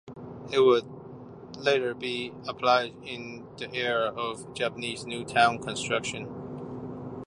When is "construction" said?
5.61-6.25